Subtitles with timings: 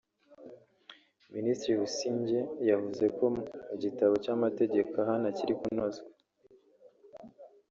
[1.33, 3.43] Minisitiri Busingye yavuze ko mu
[3.83, 6.09] gitabo cy’amategeko ahana kiri kunozwa